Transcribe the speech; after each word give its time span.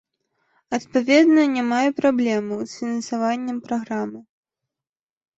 Адпаведна, 0.75 1.41
няма 1.55 1.81
і 1.89 1.93
праблемаў 1.99 2.63
з 2.71 2.79
фінансаваннем 2.79 3.57
праграмы. 3.67 4.19